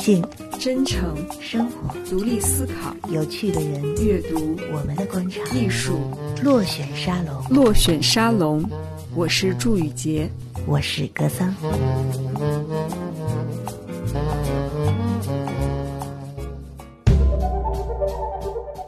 [0.00, 0.24] 性、
[0.58, 6.00] 真诚、生活、独立思考、有趣的人、阅读、我们的观察、艺术。
[6.42, 8.64] 落选沙龙，落选沙龙，
[9.14, 10.26] 我是祝雨杰，
[10.66, 11.54] 我是格桑。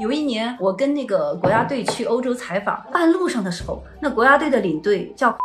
[0.01, 5.37] 有一年，我跟那个国家队去欧洲采访，半路上的时候，那国家队的领队叫。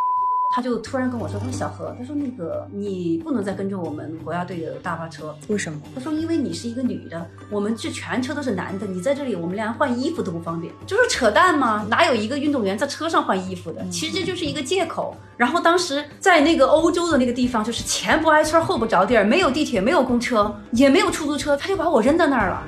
[0.57, 5.79] 他就突然跟我说：“他说小何，他说那个你不能再跟着我们国家队的大巴车，为什么？
[5.93, 11.85] 他说因为你是一个女的，我们这全车都是男的，你在这里我们连换衣服都不方便，就是扯淡吗？
[11.87, 13.87] 哪有一个运动员在车上换衣服的？
[13.89, 15.15] 其实这就是一个借口。
[15.37, 22.63] 然后当时在那个欧洲的那个地方，就是前不挨村后不着地儿，没有地铁，没有公车，也没有出租车，他就把我扔在那儿了。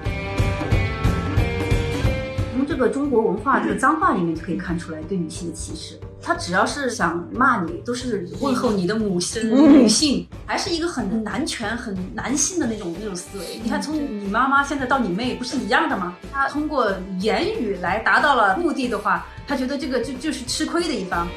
[2.53, 13.59] 从这个中国文化这个脏话里面就可以看出来对女性的歧视。”他只要是想骂你，都是问候你的母亲女性，还是一个很男权、很男性的那种那种思维。
[13.63, 16.15] 你看，从你妈妈现在到你妹，不是一样的吗？
[16.31, 21.27] 他通过言语来达到了目的的话，他觉得这个就就是吃亏的一方。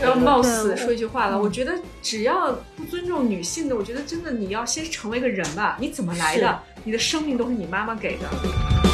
[0.00, 5.76] 不要冒死说一句话了，我觉得只要不尊重女性的，我觉得真的你要先成为个人吧。
[5.80, 6.58] 你怎么来的？
[6.84, 8.87] 你的生命都是你妈妈给的。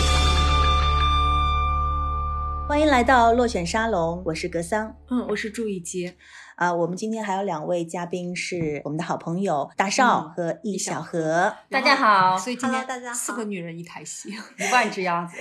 [2.67, 6.17] 欢迎来到落选沙龙，我是格桑，嗯，我是朱一杰。
[6.57, 11.53] 啊，我们今天还有两位嘉宾是我们的好朋友大少和易小何。
[11.69, 15.37] 大家好，所以今天大家四个女人一台戏，一万只鸭子，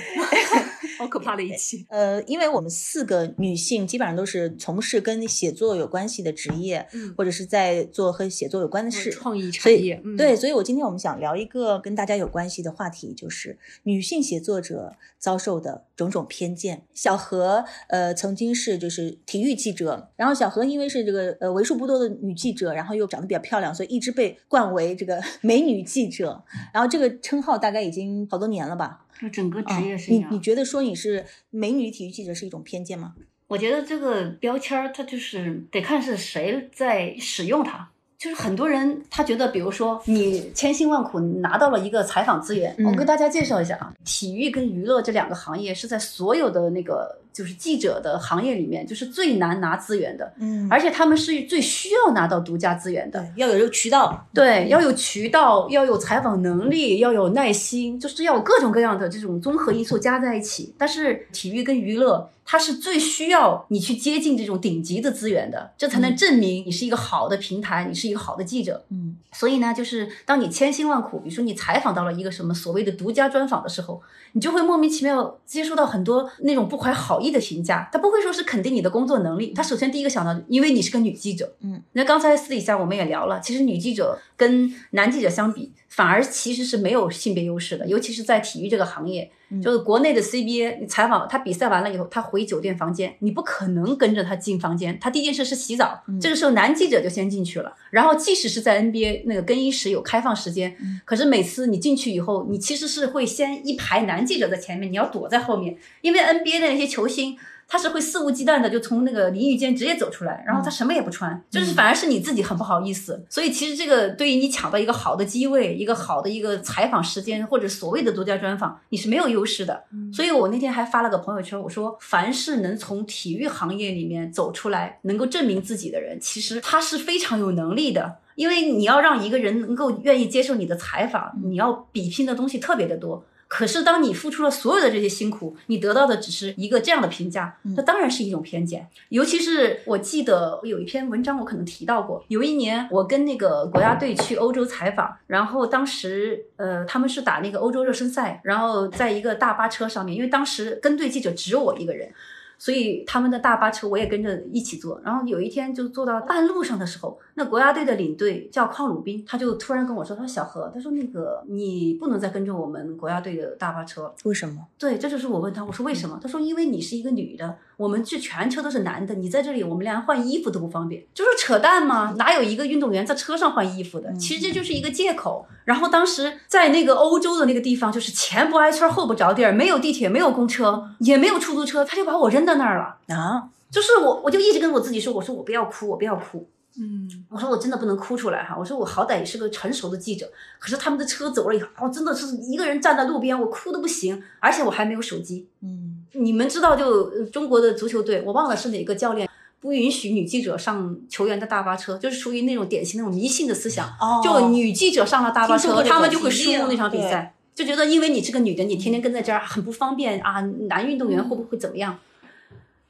[0.97, 1.85] 好可怕的一期。
[1.89, 10.01] 呃，因为我们四个女性基本上都是从事跟写作有关系的职业，嗯，或者是在做和写作有关的事，创意产业。
[10.17, 16.83] 对，所以我今天我们想聊一个跟大家有关系的话题，就是女性写作者遭受的种种偏见。
[16.95, 26.43] 小何呃曾经是就是体育记者，然后小何因为是这个呃为数不多的女记者，然后又长得比较漂亮，所以一直被冠为这个 美女记者。
[26.73, 29.05] 然后这个称号大概已经好多年了吧？
[29.19, 30.27] 就整个职业生涯。
[30.29, 33.13] 你你觉得说你是美女体育记者是一种偏见吗？
[33.47, 37.91] 我觉得这个标签儿，它就是得看是谁在使用它。
[38.23, 47.19] 就是很多人他觉得，比如说你千辛万苦拿到了一个采访资源，我跟大家介绍一下啊，体育跟娱乐这两个行业是在所有的那个。
[47.33, 60.75] 就是记者的行业里面，就是最难拿资源的，嗯，而且他们是最需要拿到独家资源的，要有这个渠道，对，要有渠道，要有采访能力，要有耐心，就是要有各种各样的这种综合因素加在一起。
[60.77, 69.17] 但是体育跟娱乐，它是最需要你去接近这种顶级的资源的，这才能证明你是一个好的平台，你是一个好的记者，嗯。
[69.31, 73.99] 所以呢，就是当你千辛万苦，比如说你采访到了一个什么所谓的独家专访的时候，
[74.33, 77.89] 你就会莫名其妙接收到很多那种不怀好意的评价。
[77.91, 85.71] 他不会说是肯定你的工作能力，他首先第一个想到，因为你是个女记者，嗯，那刚才私底下我们也聊了，其实女记者跟男记者相比。
[85.89, 96.03] 反而其实是没有性别优势的，尤其是在体育这个行业，就是国内的 CBA，你采访他比赛完了以后，他回酒店房间，你不可能跟着他进房间，他第一件事是洗澡。
[96.21, 100.75] 这个时候男记者就先进去了，然后即使是在 NBA 那个更衣室有开放时间，
[101.05, 107.37] 可是每次你进去以后，你其实是会先一排男记者在前面，你要躲在后面，因为 NBA 的那些球星。
[107.67, 113.25] 他是会肆无忌惮的就从那个淋浴间直接走出来，然后他什么也不穿，就是反而是你自己很不好意思。
[113.29, 119.83] 所以其实这个对于你抢到一个好的机位、一个好的一个采访时间或者所谓的独家专访，你是没有优势的。
[120.13, 128.19] 所以我那天还发了个朋友圈，我说凡是能从体育行业里面走出来，能够证明自己的人，其实他是非常有能力的。
[128.35, 133.23] 因为你要让一个人能够愿意接受你的采访，你要比拼的东西特别的多。
[133.55, 138.87] 可是，当你付出了所有的这些辛苦，你得到的只是一个这样的评价，那当然是一种偏见。
[139.09, 152.11] 尤其是我记得有一篇文章，我可能提到过，有一年我跟那个国家队去欧洲采访，然后当时呃他们是打那个欧洲热身赛，然后在一个大巴车上面，因为当时跟队记者只有我一个人。
[152.57, 166.19] 所以他们的大巴车我也跟着一起坐，然后有一天就坐到半路上的时候，那国家队的领队叫匡鲁宾，他就突然跟我说：“他说小何，他说那个你不能再跟着我们国家队的大巴车，为什么？”对，这就是我问他，我说为什么？
[166.21, 172.15] 他说因为你是一个女的，我们这全车都是男的，你在这里我们连换衣服都不方便，就是扯淡吗？
[172.17, 174.13] 哪有一个运动员在车上换衣服的？
[174.15, 175.45] 其实这就是一个借口。
[175.65, 183.49] 然后当时在那个欧洲的那个地方，就是前不挨村后不着地儿，没有地铁，没有公车，也没有出租车，他就把我扔在那儿了啊！
[183.71, 186.47] 就是我，我就一直跟我自己说，我说我不要哭，我不要哭，
[186.77, 190.29] 嗯，我说我真的不能哭出来哈，我说我好歹也是个成熟的记者，
[190.59, 199.29] 可是他们的车走了以后，我真的是一个人站在路边，我哭的不行，而且我还没有手机，嗯，你们知道就中国的足球队，我忘了是哪个教练。
[199.59, 203.87] 不允许女记者上球员的大巴车，就是属于那种典型那种迷信的思想。
[203.97, 211.97] 哦就女记者上了大巴车，他们就会输那场比赛，就觉得因为你是个女的，你天天跟在这儿很不方便啊，男运动员会不会怎么样？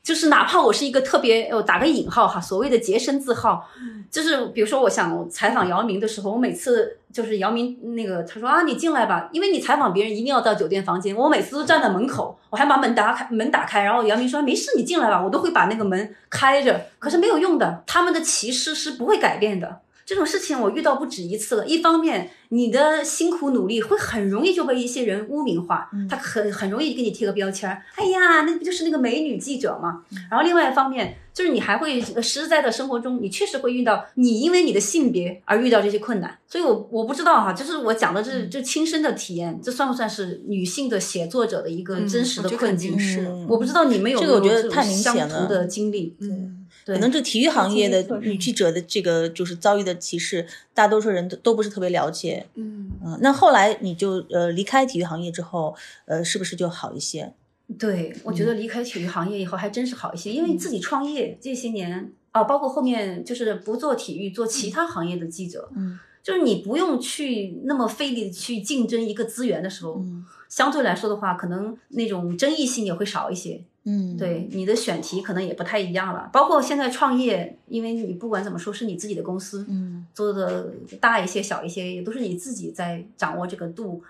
[0.03, 3.69] 就是哪怕我是一个特别，我打个引号哈，所谓的洁身自好，
[4.11, 19.79] 就是比如说我想采访姚明的时候，我每次就是姚明那个他说啊你进来吧，因为你采访别人一定要到酒店房间，我每次都站在门口，我还把门打开门打开，然后姚明说没事你进来吧，我都会把那个门开着，可是没有用的，他们的歧视是不会改变的。
[20.05, 21.65] 这种事情我遇到不止一次了。
[21.65, 27.81] 一方面，你的辛苦努力会很容易就被一些人污名化，他很很容易给你贴个标签儿。
[27.95, 30.03] 哎呀，那不就是那个美女记者吗？
[30.29, 36.37] 然后另外一方面，就是你还会呃实在的生活中，你确实会遇到你因为你的性别而遇到这些困难。
[36.47, 42.99] 所以我我不知道哈，就是我讲的这这亲身的体验，这算不算是女性的写作者的一个真实的困境？
[42.99, 46.15] 是嗯我不知道你们有没这个我觉得有这种太明显相同了的经历？
[46.19, 52.45] 嗯，对，可能这体育行业的女记者的这个就是遭遇的歧视，大多数人都都不是特别了解。
[52.55, 55.75] 嗯，嗯，那后来你就呃离开体育行业之后，
[56.05, 57.33] 呃，是不是就好一些？
[57.79, 73.63] 对，我觉得离开体育行业以后还真是好一些，因为自己创业这些年啊，包括后面就是不做体育，做其他行业的记者，嗯，就是你不用去那么费力的去竞争一个资源的时候，嗯相对来说的话，可能那种争议性也会少一些。
[73.85, 76.29] 嗯，对，你的选题可能也不太一样了。
[76.31, 84.01] 包括现在创业，因为你不管怎么说是你自己的公司，嗯做的大一些、小一些，也都是你自己在掌握这个度。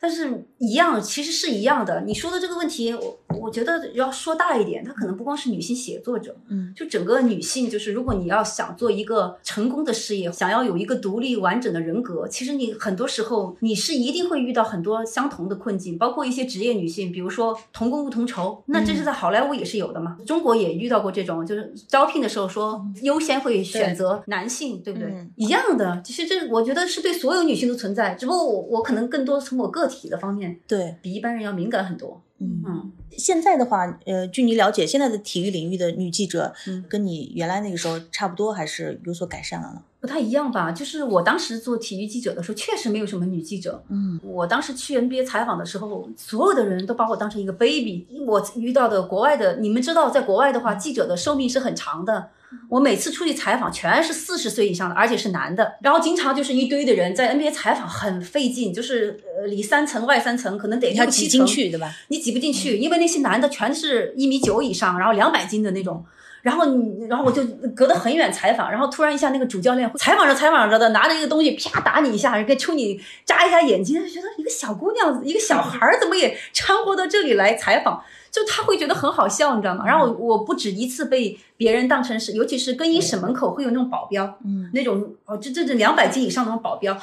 [0.00, 2.02] 但是，一样其实是一样的。
[2.06, 20.16] 你说的这个问题，我我觉得要说大一点，它可能不光是女性写作者，嗯，就整个女性，就是如果你要想做一个成功的事业，想要有一个独立完整的人格，其实你很多时候你是一定会遇到很多相同的困境，包括一些职业女性，比如说同工不同酬，那这是在好莱坞也是有的嘛。
[20.26, 25.08] 中国也遇到过这种，就是招聘的时候说优先会选择男性，对不对？
[25.10, 32.22] 嗯一样的，其实这我觉得是对所有女性都存在，只不过我我可能更多从我个体的方面对，比一般人要敏感很多。
[32.38, 32.62] 嗯。
[32.66, 39.82] 嗯，现在的话，呃，据你了解，现在的体育领域的女记者，嗯跟你原来那个时候差不多，还是有所改善了呢？
[40.00, 40.72] 不太一样吧？
[40.72, 43.82] 就是我当时做体育记者的时候，确实没有什么女记者。
[43.90, 48.06] 嗯我当时去 NBA 采访的时候，所有的人都把我当成一个 baby。
[48.26, 52.30] 我遇到的国外的，你们知道，在国外的话，记者的寿命是很长的。
[52.68, 55.74] 我每次出去采访，全是四十岁以上的，而且是男的。
[55.82, 61.92] 然后经常就是一堆的人在 NBA 采访，很费劲，就是呃里三层外三层，可能得你要六七层挤进去，对吧？
[62.08, 66.04] 你挤不进去，因为那些男的全是一米九以上，然后两百斤的那种。
[66.42, 67.44] 然后你，然后我就
[67.76, 79.84] 隔得很远采访，然后突然一下那个主教练采访着采访着的，拿着一个东西啪打你一下，给抽你扎一下眼睛，就觉得一个小姑娘，一个小孩儿怎么也掺和到这里来采访，就他会觉得很好笑，你知道吗？
[79.86, 84.70] 然后我我不止一次被别人当成是，尤其是更衣室门口会有那种保镖，嗯。
[84.72, 86.96] 那种哦，这这这两百斤以上那种保镖，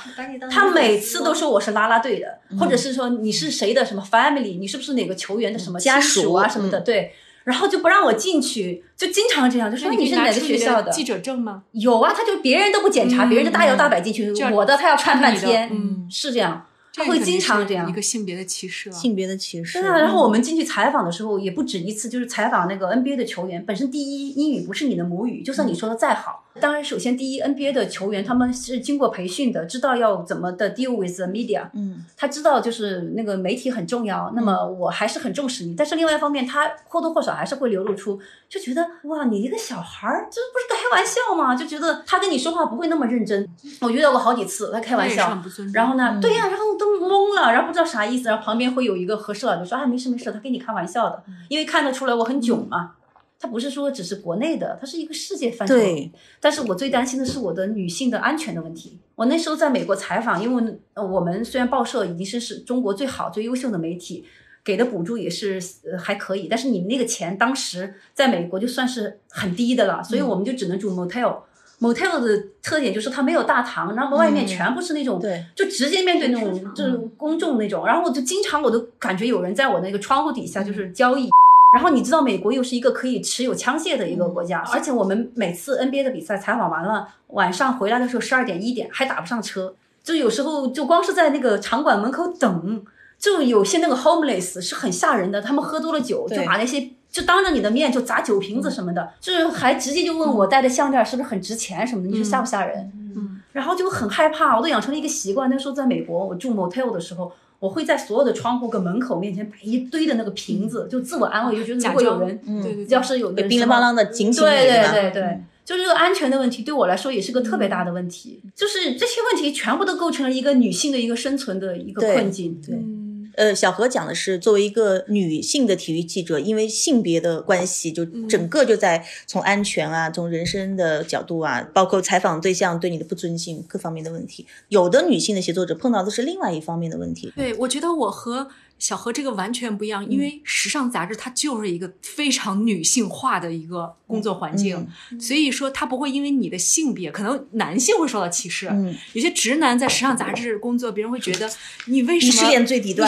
[0.50, 2.58] 他每次都说我是啦啦队的，嗯。
[2.58, 6.84] 或者是说你是谁的什么 family，你是不是哪个球员的什么家属啊什么的，嗯。
[6.84, 7.14] 对。
[7.44, 11.64] 然后就不让我进去，就经常这样，就说你是哪个学校的记者证吗？
[11.72, 16.06] 有啊，他就别人都不检查，嗯别人就大摇大摆进去，我的他要看半天，嗯。
[16.12, 16.66] 是这样，
[16.98, 17.94] 他会经常这样一。
[17.94, 18.94] 个性别的歧视啊。
[18.94, 19.80] 性别的歧视。
[19.80, 41.56] 对啊，然后我们进去采访的时候也不止一次，就是采访那个 NBA 的球员，本身第一英语不是你的母语，就算你说的再好，当然首先第一 NBA 的球员他们是经过培训的，知道要怎么的 deal with the media，嗯他知道就是那个媒体很重要，那么我还是很重视你，但是另外一方面，他或多或少还是会流露出，就觉得哇，你一个小孩儿，这不是开玩笑吗？
[41.56, 43.48] 就觉得他跟你说话不会那么认真。
[43.82, 45.38] 我遇到过好几次，他开玩笑。
[45.74, 52.92] 然后呢，嗯对呀、然后都懵了，然后不知道啥意思，然后旁边会有一个和事佬就说啊，没事没事，他跟你开玩笑的，因为看得出来我很囧嘛。
[53.40, 55.76] 他不是说只是国内的，它是一个世界范畴。
[55.76, 58.98] 对，但是我最担心的是我的女性的安全的问题。
[59.16, 64.26] 我那时候在美国采访，因为呃我们虽然报社已经是是中国最好最优秀的媒体，
[64.64, 71.38] 给的补助也是呃还可以，但是你们那个钱当时在美国就算是很低的了，所以我们就只能住 motel。
[71.80, 81.30] motel 的特点就是它没有大堂，然后外面嗯全部是那种、对就直接面对那种就是公众那种，然后我就经常我都感觉有人在我那个窗户底下就是交易。
[81.74, 92.86] 然后你知道美国又是一个可以持有枪械的一个国家，而且我们每次 NBA 的比赛采访完了，晚上回来的时候十二点一点还打不上车，就有时候就光是在那个场馆门口等，
[93.20, 102.92] 就有些那个 homeless 是很吓人的，他们喝多了酒就把那些就当着你的面就砸酒瓶子什么的，就是还直接就问我戴的项链是不是很值钱什么的，你说吓不吓人？
[103.16, 105.50] 嗯，然后就很害怕，我都养成了一个习惯。
[105.50, 112.62] 那时候在美国，我住 motel 的时候，我会在所有的窗户跟门口面前摆一堆的那个瓶子，就自我安慰，就觉得如果有人，嗯。
[112.62, 112.94] 对对对。
[112.94, 122.60] 要是有人冰冷什么邦啷的警醒对对对对，就这个安全的问题对我来说也是个特别大的问题，就是这些问题全部都构成了一个女性的一个生存的一个困境。
[122.66, 122.97] 对，嗯，
[123.38, 137.32] 呃，小何讲的是作为一个女性的体育记者，因为性别的关系，就整个就在从安全啊，从人身的角度啊，包括采访对象对你的不尊敬各方面的问题，有的女性的写作者碰到的是另外一方面的问题。
[137.36, 138.48] 对，我觉得我和
[138.80, 144.88] 小何这个完全不一样，因为时尚杂志它就是一个非常女性化的一个工作环境，
[145.20, 151.50] 所以说它不会因为你的性别，可能男性会受到歧视，嗯有些直男在时尚杂志工作，别人会觉得
[151.88, 152.50] 你为什么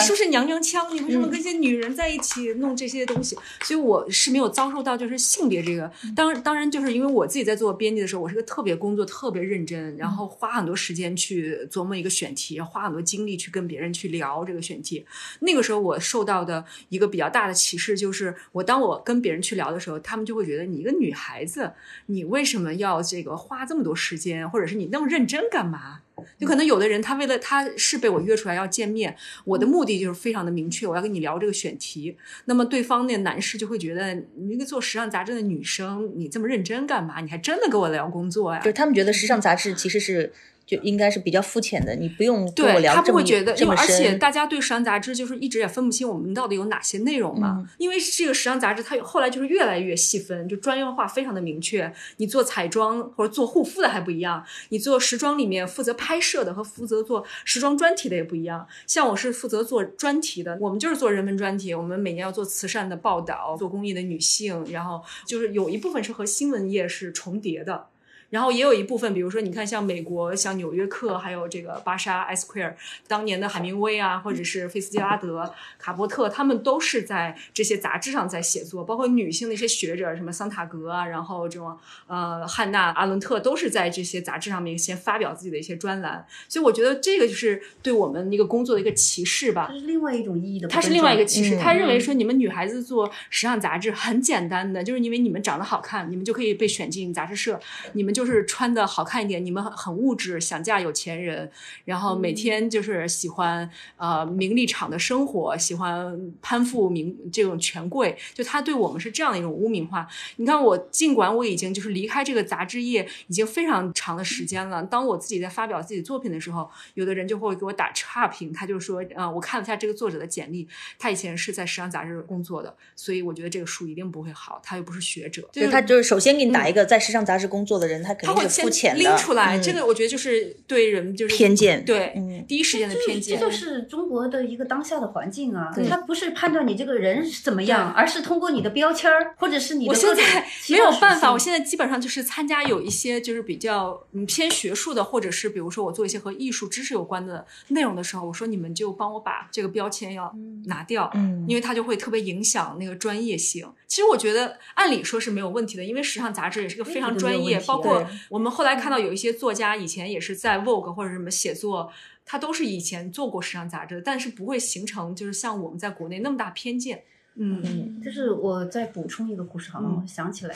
[0.00, 0.94] 是不是娘娘腔？
[0.94, 3.36] 你为什么跟一些女人在一起弄这些东西？
[3.62, 5.90] 所以我是没有遭受到就是性别这个。
[6.14, 15.04] 当然，当然就是因为我自己在做编辑的时候，我是个特别工作特别认真，然后花很多时间去琢磨一个选题，花很多精力去跟别人去聊这个选题。
[15.40, 21.72] 那个个时候我受到的一个比较大的歧视就是，我当我跟别人去聊的时候，他们就会觉得你一个女孩子，
[22.06, 26.00] 你为什么要这个花这么多时间，或者是你那么认真干嘛？
[26.38, 32.14] 就可能有的人他为了他是被我约出来要见面，我的目的就是非常的明确，我要跟你聊这个选题。
[32.44, 37.20] 那么对方那男士就会觉得你一个做时尚杂志的女生，你这么认真干嘛？
[37.20, 38.64] 你还真的跟我聊工作呀就？
[38.64, 40.30] 是他们觉得时尚杂志其实是
[40.70, 44.18] 就应该是比较肤浅的，你不用跟我对他聊这么不会觉得，因为而且深。
[44.20, 47.56] 大家对时尚杂志就是一直也分不清我们到底有哪些内容嘛。
[47.58, 51.92] 嗯因为这个时尚杂志它后来就是越来越细分，就专业化非常的明确。
[52.18, 58.66] 你做彩妆或者做护肤的还不一样，你做时装里面负责拍摄的和负责做时装专题的也不一样。
[58.86, 67.86] 像我是负责做专题的，我们就是做人文专题，我们每年要做慈善的报道，做公益的女性，然后就是有一部分是和新闻业是重叠的。
[68.30, 86.24] 然后也有一部分，比如说你看，像美国，像《纽约客》，还有这个巴莎、埃斯奎尔，当年的海明威啊，或者是菲斯杰拉德、卡波特，他们都是在这些杂志上在写作，包括女性的一些学者，什么桑塔格啊，然后这种呃汉娜、阿伦特，都是在这些杂志上面先发表自己的一些专栏。
[86.48, 89.78] 所以我觉得这个就是对我们一个工作的一个歧视吧这。
[89.80, 90.90] 是另外一种意义的不他是。
[90.90, 97.58] 另外一个歧视，嗯他认为说你们女孩子做时尚杂志很简单的，就是因为你们长得好看，你们就可以被选进杂志社，
[97.94, 101.50] 你们就是穿的好看一点，你们很很物质，想嫁有钱人，
[101.84, 110.06] 然后每天就是喜欢呃名利场的生活，喜欢攀附名这种权贵，就他对我们是这样的一种污名化。
[110.36, 120.66] 你看我，尽管我已经就是离开这个杂志业已经非常长的时间了，当我自己在发表自己作品的时候，有的人就会给我打差评，他就说，啊、我看了一下这个作者的简历，
[120.98, 150.34] 他以前是在时尚杂志工作的，所以我觉得这个书一定不会好，他又不是学者，就是他就是首先给你打一个在时尚杂志工作的人，他肯定是他会先肤浅的，拎出来，嗯这个我觉得就是对人就是偏见对，嗯第一时间的偏见，这就是中国的一个当下的环境啊他，不是判断你这个人是怎么样，而是通过你的标签儿，或者是你的我现在没有办法，我现在基本上就是参加有一些就是比较嗯偏学术的，或者是比如说我做一些和艺术知识有关的内容的时候，我说你们就帮我把这个标签要
[150.66, 153.68] 拿掉，嗯因为它就会特别影响那个专业性。
[153.90, 161.92] 其实我觉得按理说是没有问题的，因为时尚杂志也是个非常专业，包括我们后来看到有一些作家以前也是在 Vogue 或者什么写作。
[162.24, 167.02] 他都是以前做过时尚杂志的，但是不会形成就是像我们在国内那么大偏见。
[167.34, 169.88] 嗯嗯就是我再补充一个故事，好吗？
[169.94, 170.54] 嗯我想起来，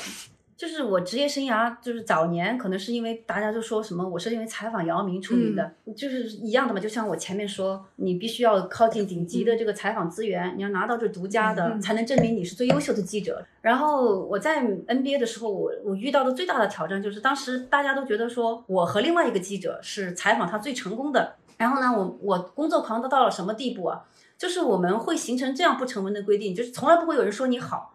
[0.57, 6.79] 就是我职业生涯，就是早年可能是因为大家就说什么，我是因为采访姚明出名的，就是一样的嘛。
[6.79, 13.45] 就像我前面说，你必须要靠近顶级的这个采访资源，你要拿到这独家的，嗯才能证明你是最优秀的记者。
[13.61, 21.35] 然后我在 NBA 的时候，我我遇到的最大的挑战就是，当时大家都觉得说我和另外一个记者是采访他最成功的。
[21.57, 24.05] 然后呢，我我工作狂都到了什么地步啊？
[24.37, 27.94] 就是我们会形成这样不成文的规定，就是从来不会有人说你好，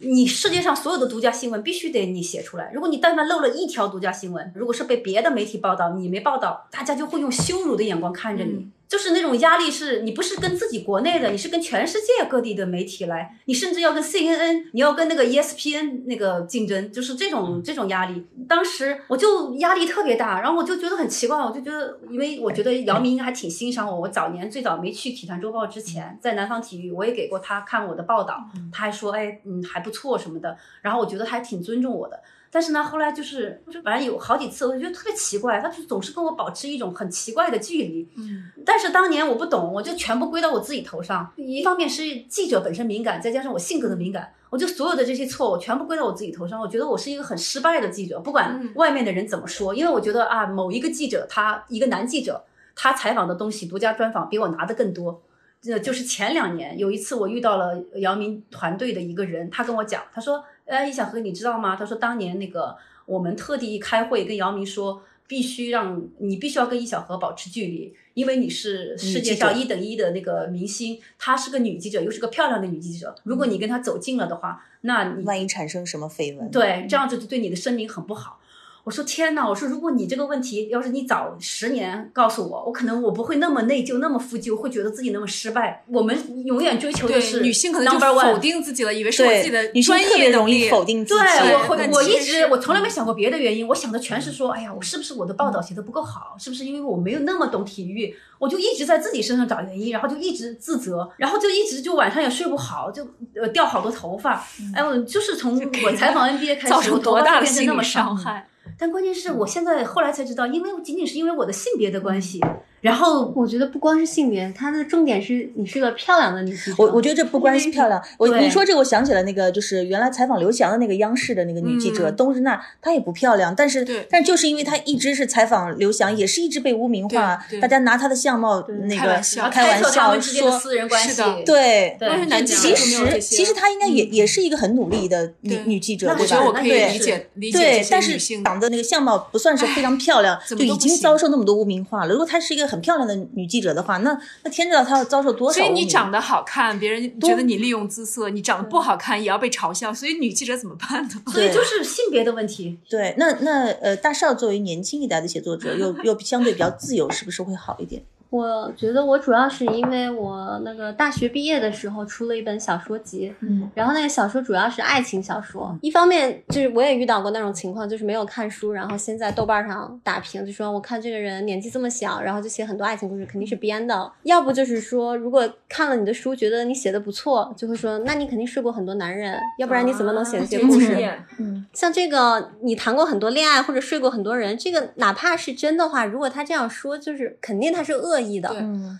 [0.00, 2.70] 你世界上所有的独家新闻必须得你写出来。
[2.72, 8.68] 如果你但凡漏了一条独家新闻，如果是被别的媒体报道，你没报道，大家就会用羞辱的眼光看着你。
[8.88, 18.26] 就是那种压力是，你不是跟自己国内的，你是跟全世界各地的媒体来，你甚至要跟 CNN，你要跟那个 E ESPN 那个竞争，就是这种这种压力。
[18.48, 24.00] 当时我就压力特别大，然后我就觉得很奇怪，我就觉得，因为我觉得姚明应该还挺欣赏我。
[24.00, 28.42] 我早年最早没去体坛周报之前，在南方体育，我也给过他看我的报道，
[28.72, 30.56] 他还说，哎，嗯，还不错什么的。
[30.80, 32.18] 然后我觉得还挺尊重我的。
[32.50, 38.08] 但是呢，后来就是，就反正有好几次，我就觉得特别奇怪，他就总是跟我保持一种很奇怪的距离。
[38.16, 41.30] 嗯但是当年我不懂，我就全部归到我自己头上。
[41.36, 46.60] 一方面是记者本身敏感，再加上我性格的敏感，我就所有的这些错误全部归到我自己头上。
[46.60, 55.22] 我觉得我是一个很失败的记者，不管嗯外面的人怎么说，因为我觉得啊，某一个记者他一个男记者，他采访的东西独家专访比我拿的更多。
[55.66, 61.74] 呃，就是前两年有一次，我遇到了姚明团队的一个人，他跟我讲，他说：“哎，易小河，你知道吗？
[61.74, 78.40] 他说当年那个我们特地开会跟姚明说，必须让你必须要跟易小河保持距离，因为你是世界上一等一的那个明星，她是个女记者，又是个漂亮的女记者，如果你跟她走近了的话，那你万一产生什么绯闻，对，这样子就对你的声名很不好。”
[78.88, 79.46] 我说天呐！
[79.46, 85.84] 我说如果你这个问题要是你早十年告诉我，我可能我不会那么内疚，那么负疚，会觉得自己那么失败。
[85.88, 86.16] 我们
[86.46, 91.20] 永远追求的是女性可能就否定自己了，以为是我自己的专业容易否定自己。
[91.20, 96.34] 对我我一直我从来没想过别的原因，我想的全是说，哎呀，我是不是我的报道写的不够好？
[96.38, 98.16] 是不是因为我没有那么懂体育？
[98.38, 104.42] 我就一直在自己身上找原因，然后就一直自责，然后就一直就晚上也睡不好，就呃掉好多头发。
[104.74, 108.48] 哎，我就是从我采访 NBA 开始，造成多大的心理伤害。
[108.78, 112.40] 但关键是我现在后来才知道，因为仅仅是因为我的性别的关系。
[112.80, 116.76] 然后我觉得不光是性别，它的重点是你是个漂亮的女记者。
[116.78, 118.02] 我我觉得这不关心漂亮。
[118.18, 129.20] 我你说这个，我想起了那个，就是原来采访刘翔的那个央视的那个女记者冬日娜，她也不漂亮，但是但就是因为她一直是采访刘翔，也是一直被污名化，大家拿她的相貌那个
[129.50, 131.22] 开玩笑说私人关系。
[131.44, 136.44] 对，对，其实其实她应该也也是一个很努力的女女记者，对吧？
[136.44, 142.12] 我可以理解理解对，但是长得那个相貌不算是非常漂亮，就已经遭受那么多污名化了。
[142.12, 143.48] 如果她是一个很漂亮的女。
[143.48, 145.58] 记者的话，那那天知道她要遭受多少？
[145.58, 149.92] 所以你长得好看，别人觉得你利用姿色；你长得不好看，也要被嘲笑。
[149.92, 151.10] 所以女记者怎么办呢？
[151.32, 152.78] 所以就是性别的问题。
[152.90, 158.02] 对，那那呃，大少作为年轻一代的写作者，又又相对比较自由，是不是会好一点？
[158.30, 165.74] 我觉得我主要是因为我那个大学毕业的时候出了一本小说集，嗯，然后那个小说主要是爱情小说。
[165.80, 174.12] 一方面就是我也遇到过那种情况，就是没有看书，然后先在豆瓣上打评，就说我看这个人年纪这么小，然后就写很多爱情故事，肯定是编的。
[174.24, 181.18] 要不就是说，如果看了你的书，觉得你写的不错，就会说那你肯定睡过很多男人，要不然你怎么能写这些故事？
[181.38, 188.17] 嗯，像这个你谈过很多恋爱或者睡过很多人，这个哪怕是真的话，如果他这样说，就是肯定他是恶。
[188.18, 188.48] 恶意的，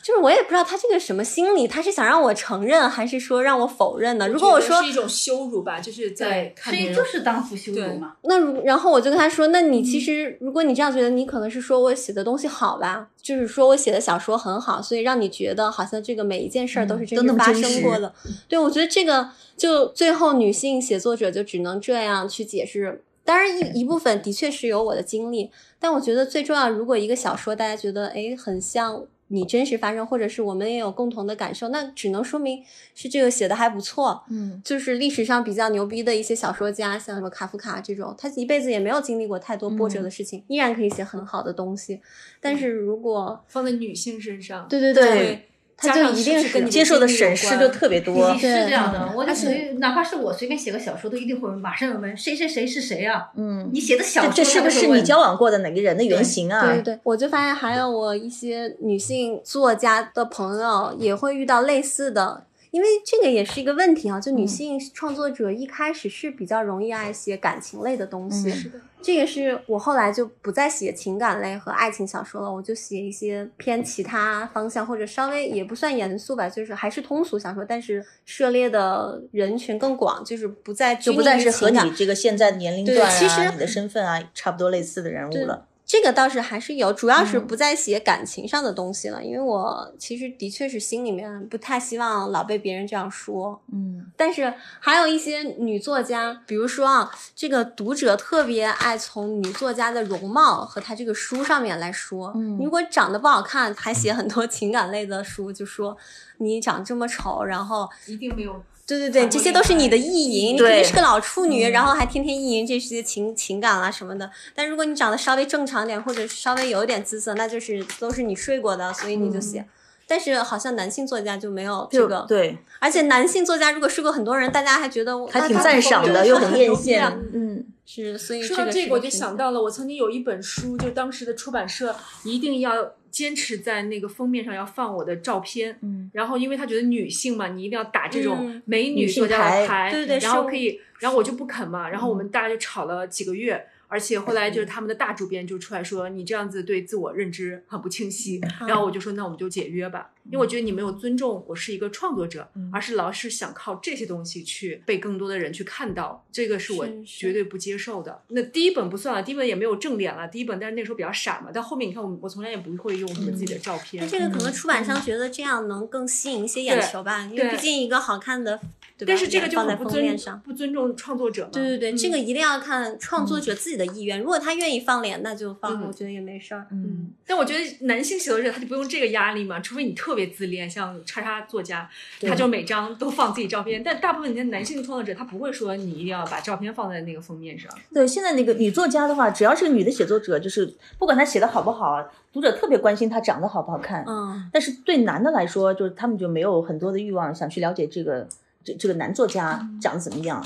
[0.03, 4.29] 就是我也不知道他这个什么心理，他是想让我承认，还是说让我否认呢？
[4.29, 8.15] 如果我说是一种羞辱吧，就是在所以就是当负羞辱嘛。
[8.25, 18.13] 那如然后我就跟他说，那你其实如果你这样觉得，你可能是说我写的东西好吧，就是说我写的小说很好，所以让你觉得好像这个每一件事儿都是真的发生过的。
[18.49, 23.03] 对，我觉得这个就最后女性写作者就只能这样去解释。
[23.29, 29.05] 当然一一部分的确是有我的经历，但我觉得最重要，如果一个小说大家觉得哎很像。
[29.31, 32.65] 你真实发生，或者是我们也有共同的感受，那只能说明
[32.95, 34.25] 是这个写的还不错。
[34.31, 42.01] 嗯，就是历史上比较牛逼的一些小说家，像什么卡夫卡这种，他一辈子也没有经历过太多波折的事情，依然可以写很好的东西。
[42.41, 45.49] 但是如果放在女性身上，对对对。
[45.79, 49.13] 他就一定是接受的审视就特别多，是这样的。
[49.17, 53.29] 我就属于哪怕是我随便写个小说，都一定会马上有问谁谁谁是谁啊？
[53.37, 56.67] 嗯，你写的小说这是不是你交往过的哪个人的原型啊？
[56.67, 62.45] 对对对，我就发现还有我一些女性作家的朋友也会遇到类似的。
[62.71, 85.67] 因为这个也是一个问题啊，就女性创作者一开始是比较容易爱写感情类的东西，是的，这个是我后来就不再写情感类和爱情小说了，我就写一些偏其他方向或者稍微也不算严肃吧，就是还是通俗小说，但是涉猎的人群更广，就是不再就不再是和你这个现在年龄段啊、你的身份啊差不多类似的人物了。
[85.89, 93.59] 这个倒是还是有，主要是不再写感情上的东西了，因为我其实的确是心里面不太希望老被别人这样说。
[93.73, 102.35] 嗯，但是还有一些女作家，比如说啊，这个读者特别爱从女作家的容貌和她这个书上面来说。
[102.37, 105.97] 嗯，如果长得不好看，还写很多情感类的书，就说
[106.37, 108.63] 你长这么丑，然后一定没有。
[108.89, 114.31] 对对对，这些都是你的意淫，你肯定是个老处女，然后还天天意淫这些情情感啊什么的。
[114.55, 119.63] 但如果你长得稍微正常点，或者稍微有点姿色，那就是都是你睡过的，所以你就写。
[120.09, 122.59] 但是好像男性作家就没有这个，对。
[122.81, 127.07] 而且男性作家如果睡过很多人，大家还觉得还挺赞赏的，又很艳羡。
[127.33, 128.19] 嗯，是。
[128.19, 131.95] 所以说到这个，我就想到了，我曾经有一本书，就当时的出版社
[132.25, 132.95] 一定要。
[133.11, 148.41] 坚持在那个封面上要放我的照片，嗯，然后因为他觉得女性嘛，你一定要打这种美女作家的牌，对对，然后可以，然后我就不肯嘛，然后我们大家就吵了几个月，而且后来就是他们的大主编就出来说，你这样子对自我认知很不清晰。
[148.61, 158.23] 然后我就说，那我们就解约吧，因为我觉得你没有尊重我是一个创作者，而是老是想靠这些东西去被更多的人去看到，这个是我绝对不接受的。
[158.29, 164.05] 那第一本不算了，第一本也没有正脸了，第一本但是那时候比较傻嘛，但后面你看我我从来也不会用什么自己的照片。
[164.05, 168.61] 那这个可能出版商觉得这样能更吸引一些眼球吧，因为毕竟一个好看的，
[168.99, 169.09] 对吧？
[169.09, 170.41] 但是这个就放在很不尊封面上。
[170.41, 171.51] 不尊重创作者嘛。
[171.53, 174.21] 对对对，嗯这个一定要看创作者自己的意愿。
[174.21, 176.67] 如果他愿意放脸，那就放，嗯我觉得也没事儿。
[176.73, 181.89] 嗯，但我觉得男性写作者他就不用这个压力嘛，除非你特别自恋，像叉叉作家，
[182.21, 183.83] 他就每张都放自己照片。
[183.83, 187.71] 但大部分的男性创作者，他不会说你一定要把照片放在那个封面上。
[187.95, 194.05] 对，现在那个女作家的话，只要是个女的写作者，就是不管她写的好不好，读者特别关心她长得好不好看。
[194.09, 198.27] 嗯，但是对男的来说，就是他们就没有很多的欲望想去了解这个
[198.69, 200.45] 这这个男作家长得怎么样。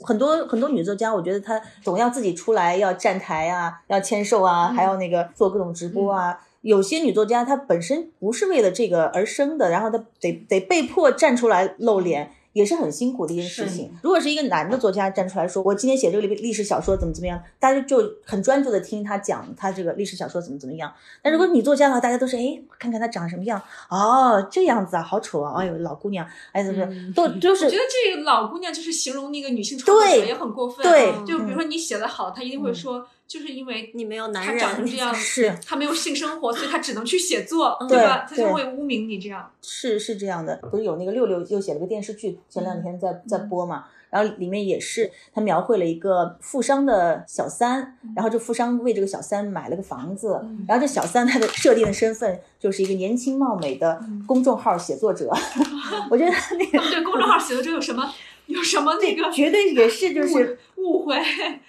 [0.00, 6.38] 很多很多女作家，我觉得她总要自己出来要站台啊，要签售啊，还要那个做各种直播啊。
[6.62, 12.30] 有些女作家她本身不是为了这个而生的，然后她得得被迫站出来露脸。
[12.54, 13.92] 也是很辛苦的一件事情。
[14.02, 20.90] 如果是一个男的作家站出来说，我今天写这个历历史小说怎么怎么样，大家就很专注的听他讲他这个历史小说怎么怎么样。
[21.20, 30.82] 但如果女作家的话，大家都是哎，看看他长什么样，哦，这样子啊，好丑啊，哎呦，老姑娘，哎，怎么嗯都都是我觉得这个老姑娘就是形容那个女性创作者对也很过分。
[30.86, 38.26] 对就比如说你写的好，她一定会说，就是因为你没有男人， 他长成这样，是他没有性生活，所以他只能去写作，对吧？
[38.28, 39.50] 他就对会污名你这样。
[39.62, 55.30] 是是这样的，不是有那个六六又写了个电视剧，前两天在在播嘛，然后里面也是他描绘了一个富商的小三，然后这富商为这个小三买了个房子，然后这小三他的设定的身份就是一个年轻貌美的公众号写作者，
[56.10, 58.08] 我觉得那个 对公众号写作者有什么
[58.46, 61.16] 有什么那个绝对也是就是误会？